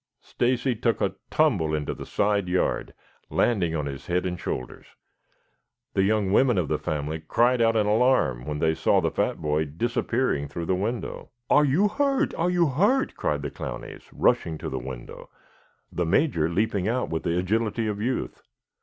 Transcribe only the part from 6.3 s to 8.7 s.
women of the family cried out in alarm when